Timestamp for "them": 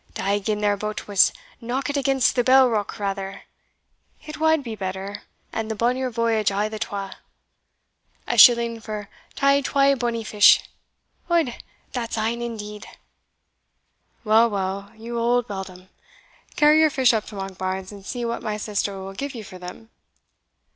19.59-19.91